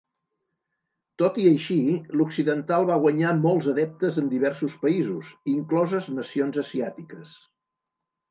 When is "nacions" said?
6.21-6.59